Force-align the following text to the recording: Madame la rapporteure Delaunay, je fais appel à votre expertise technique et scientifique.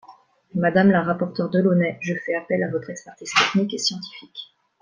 Madame 0.55 0.89
la 0.89 1.03
rapporteure 1.03 1.51
Delaunay, 1.51 1.99
je 2.01 2.15
fais 2.25 2.33
appel 2.33 2.63
à 2.63 2.71
votre 2.71 2.89
expertise 2.89 3.31
technique 3.33 3.75
et 3.75 3.77
scientifique. 3.77 4.51